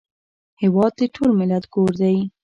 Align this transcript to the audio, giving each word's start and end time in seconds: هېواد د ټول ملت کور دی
هېواد 0.61 0.93
د 0.99 1.01
ټول 1.15 1.29
ملت 1.39 1.63
کور 1.73 1.91
دی 2.01 2.17